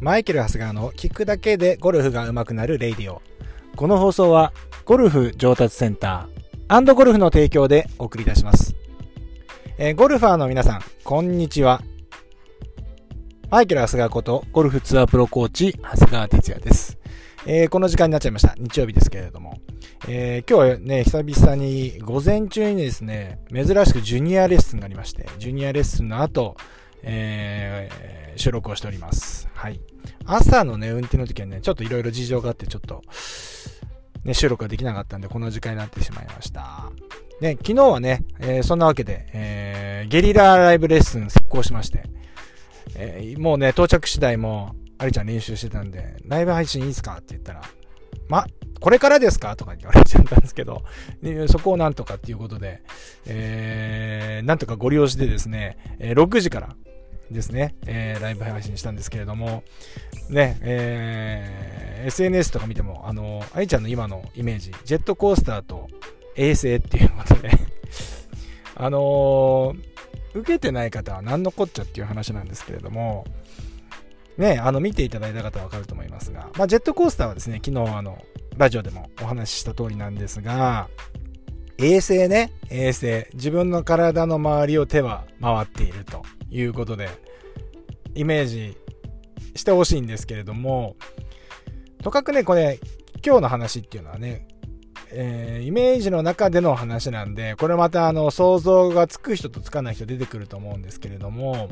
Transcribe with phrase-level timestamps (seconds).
[0.00, 3.22] マイケル・ハスガーの聞くだけでゴルフが上手くなる radio。
[3.76, 4.52] この放送は
[4.84, 8.76] ゴルフ上達センターゴルフの提供でお送りいたします。
[9.78, 11.82] えー、ゴルファーの皆さん、こんにちは。
[13.50, 16.98] マイケル・ハスガーことゴルフツアープロコーチ、ハスガー哲也です。
[17.46, 18.54] えー、この時間になっちゃいました。
[18.58, 19.60] 日曜日ですけれども。
[20.08, 26.56] えー、今日はね、久々に午前中にですね、珍しくジュニアレッスンがありまして、ジュニアレッスンの後、
[27.02, 29.48] えー、収録をしております。
[29.54, 29.80] はい。
[30.24, 33.02] 朝のね、運転の時はね、ちょっといろいろ事情があって、ちょっと、
[34.24, 36.90] ね、収録ができなかったんで、この時間になってしまいました。
[37.40, 42.04] で、昨日はね、えー、そんなわけで、えー、ゲリラライブレッスン成功しまして、
[42.94, 47.18] えー、もうね、到着次第も、ありちゃん練習してたんで、ライブ配信いいっすか？
[47.18, 47.60] って言ったら、
[48.28, 48.46] ま、
[48.80, 49.56] これからですか？
[49.56, 50.82] とか言われちゃったんですけど、
[51.48, 52.82] そこをなんとかっていうことで、
[53.26, 56.76] えー、なんとかご利用してですね、6時から
[57.30, 59.64] ですね、えー、ライブ配信したんですけれども、
[60.28, 65.88] ね、えー、SNS とか見ても、あの、愛ちゃんの今のイメージ、ジェットコースターと
[66.36, 67.50] 衛星っていうことで
[68.74, 73.24] あのー、受けてない方は何のこっちゃっていう話なんですけれども、
[74.38, 78.22] ね、あの、見ていただいた方はわかると思いますが、まあ、ジェットコースターはですね、昨日、あの、
[78.56, 80.88] ラジオでもお話しした通りなんですが、
[81.78, 83.26] 衛星ね、衛星。
[83.34, 87.08] 自分の体の周りを手は回っているということで、
[88.14, 88.76] イメージ
[89.54, 90.96] してほしいんですけれども、
[92.02, 92.80] とかくね、これ、
[93.24, 94.48] 今日の話っていうのはね、
[95.10, 101.68] えー、イメージの中での話なんで、これまたあの想像がつく人とつかない人出てくると思うんですけれども、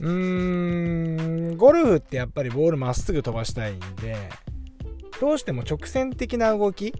[0.00, 4.16] うーん、ゴルフってやっぱりボールまっすぐ飛ばしたいんで、
[5.20, 6.94] どうしても直線的な動き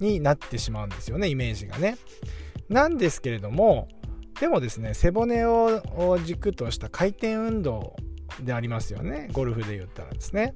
[0.00, 1.96] になってしまうんですよね、イメージがね。
[2.68, 3.88] なんですけれども、
[4.40, 5.80] でもですね、背骨を
[6.24, 7.96] 軸とした回転運動
[8.42, 10.54] でありますよね、ゴルフで言ったらですね。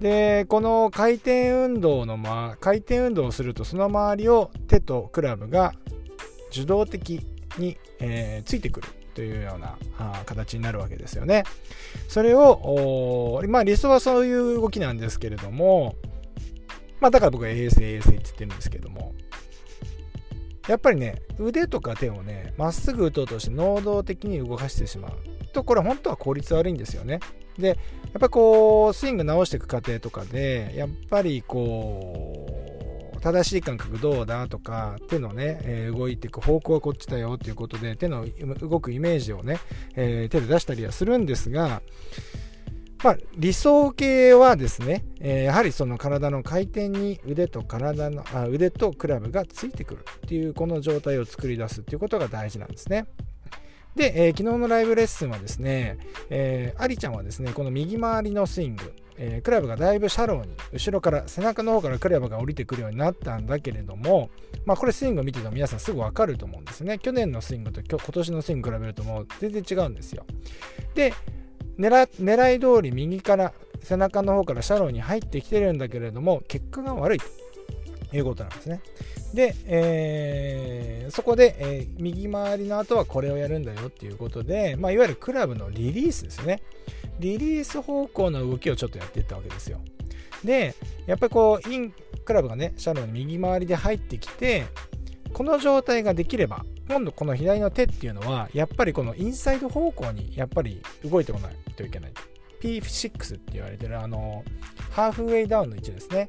[0.00, 5.74] で、この回転運動の、ま、回転運動をすると、その周りを手とクラブが
[6.50, 7.20] 受動的
[7.58, 8.88] に、えー、ついてくる
[9.20, 11.44] というようなあ形になるわけですよね。
[12.08, 15.94] それを、まあ理想はそういう動きなんですけれども、
[17.00, 19.12] まあだから僕は衛星衛星って言ってるんですけども、
[20.68, 25.12] やっぱりね、腕とか手をね、まっすぐ打とうとして能動的に動かしてしまう
[25.52, 27.20] と、これ本当は効率悪いんですよね。
[27.58, 27.76] で、やっ
[28.20, 32.49] ぱこう、スイング直していく過程とかで、やっぱりこう、
[33.20, 38.26] 正しい感覚どうだとか、手のね、えー、動いていく方向はこっちだよということで、手の
[38.60, 39.58] 動くイメージをね、
[39.94, 41.82] えー、手で出したりはするんですが、
[43.02, 53.06] まあ、理想形はですね、えー、やはりその体の回転に腕と体のあ腕とクラブがついてくるっていうこの状態を作り出すっていうことが大事なんですね。
[53.96, 55.98] で、えー、昨日のライブレッスンはですね、
[56.28, 64.30] えー、アリちゃんはですね、この右回りのスイング、えー、クラブがだいぶシャローに、後ろから背中の方からクラブが降りてくるようになったんだけれども、
[64.64, 66.98] まあこれスイング見てても皆さんすぐわかると思うんですね。
[66.98, 70.24] 去年のスイングと今年のスイング比べるともう全然違うんですよ。
[70.94, 71.12] で、
[71.78, 78.80] 狙狙い通り右から背中の方からシャローに入ってきてるんだけれども結果が悪いということなんですね。
[79.34, 86.62] で、えー、そこで、えー、右回りの後はこれをやるんだよっていうことで、まあ、いわゆるクラブのリリースですね。
[87.20, 89.80] リリース方向の動きをちょっとやっていったわけですよ。
[90.44, 90.74] で、
[91.06, 91.92] やっぱりこう、イン、
[92.24, 94.64] クラブがね、シャローに右回りで入ってきて、
[95.32, 102.12] この状態ができれば、今度この左の手っていうのは、やっぱりこのインサイド方向にやっぱり動いてこないといけない。
[102.60, 104.44] P6 って言われてるあの、
[104.90, 106.28] ハーフウェイダウンの位置ですね。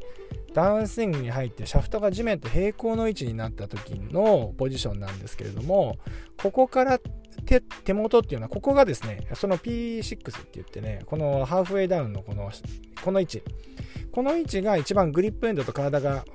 [0.53, 5.97] ダウンスイングに入ってシャフトが地面と平行の位置になった時のポジションなんですけれども、
[6.41, 6.99] ここから
[7.45, 12.51] 手手元っていうのは、ここがですね、その P6 って言ってね、このハーフウェイダウンのこの、
[13.03, 13.43] この位置。
[14.11, 16.25] この位置が一番グリップエンドと体が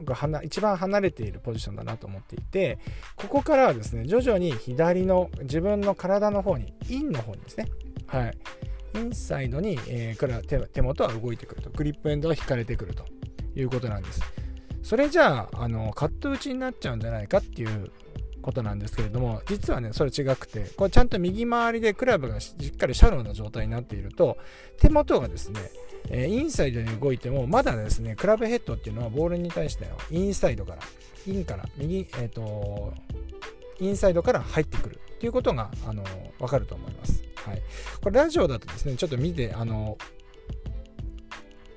[0.43, 2.79] 一番離れているポジションだなと思っていて、
[3.17, 7.67] ここからはですね、徐々に左の自分の体の方に、インの方にですね、
[8.07, 8.39] はい、
[8.95, 13.05] インサイドに、えー、から手手元は動いてくると、グリップエンドは引かれてくると
[13.55, 14.23] いうことなんです。
[14.83, 17.91] それじゃあ、あのカット打ちになっちゃうんじゃないかっていう
[18.47, 24.39] ことなんですけれども、実はね、それ違くて、これちゃんと右回りでクラブがしっかりシャローの状態になっていると、
[24.79, 25.61] 手元がですね、
[26.11, 30.83] えインサイドに動いても、まだですね、クラブヘッドっていうのはボールに対してはインサイドから、
[31.27, 32.95] インから、右、えっ、ー、と、
[33.81, 36.05] インサイドから入ってくるっていうことが、あの、
[36.39, 37.25] わかると思います。
[37.35, 37.63] はい。
[38.01, 39.99] これラジオだとですね、ちょっと見て、あの、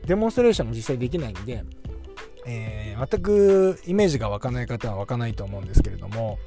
[0.05, 1.63] デモンストレーションも実際できないんで、
[2.49, 6.39] えー、全くイメージが湧かない方は湧かないと思うんですけれども、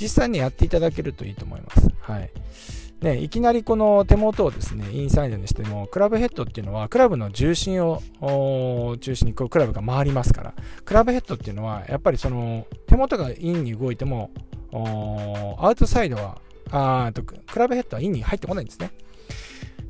[0.00, 1.88] 実際にやっていただけるといいと思います。
[2.00, 2.30] はい。
[3.02, 8.00] ね、いきなりこの手元をですね、インサイドにしても、クラブヘッドっていうのは、クラブの重心を
[8.98, 10.54] 中心にこうクラブが回りますから、
[10.86, 14.30] クラブヘッドっていうのは、やっぱりその、手元がインに動いても、
[15.58, 18.90] アウトサイドは、あとクラブヘッドはインに入ってこないんですね。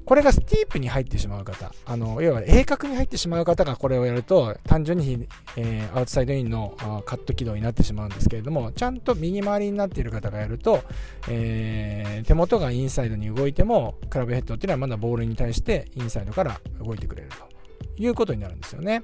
[0.05, 6.75] これがスティープに入ってしまう方、あの、要は鋭角に入ってしまう方がこれをやると、単純に、えー、アウトサイドインの
[7.07, 10.83] カット軌道になってしまうんですけれども、ちゃんと右回りになっている方がやると、
[11.29, 19.03] えー、手元がインサイドに動いても、クラブヘッドっていうのはまだボールに対してインサイドから動いてくれるということになるんですよね。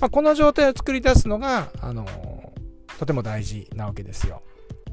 [0.00, 2.06] まあ、この状態を作り出すのが、あの
[2.98, 4.42] とても大事なわけですよ。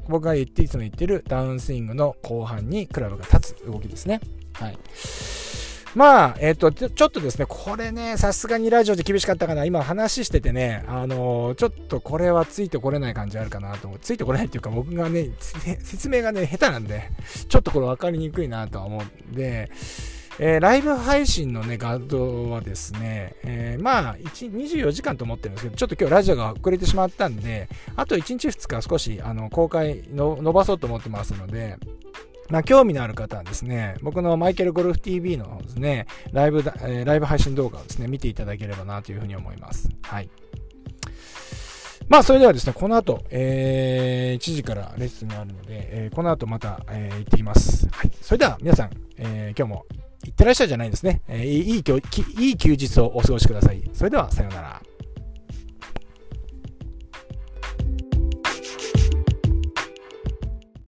[0.08, 4.20] 僕が言っていつも言ってるダウンスイングの後半にクラブが立つ動きですね。
[4.52, 4.78] はい。
[5.94, 9.64] まあ、えっ、ー、と、ちょっとですね、これね、さすがにラジオで厳しかったかな。
[9.64, 13.98] 今話しててね、あのー、ちょっとこれはついてこれない感じあるかなと思う。
[14.00, 17.10] ついてこれないっていうか、僕がね、説明がね、下手なんで、
[17.48, 19.70] ちょっとこれ分かりにくいなとは思うんで、
[20.40, 31.76] えー、ライブ配信のね、画像はですね、えー、まあ、24時間と思ってるんですけど、ちょっと今日ラジオが遅れてしまったんで、あと1日2日少し、あの、公開の伸ばそうと思ってますので、
[32.50, 39.88] まあ、興味のある方はですね、僕のマイケルゴルフ TV のですね、ライブ、えー、ライブ配信動画をですね、見ていただければなというふうに思います。
[40.02, 40.28] はい。
[42.08, 47.88] まあ、それではですね、この後、えー、1時からレッスンがあるので、えー、この後また、えー、行ってきます。
[47.90, 48.10] はい。
[48.20, 49.86] それでは、皆さん、えー、今日も
[50.24, 51.22] 行ってらっしゃいじゃないですね。
[51.28, 53.82] えー、いいいい休日をお過ごしください。
[53.94, 54.82] それでは、さようなら。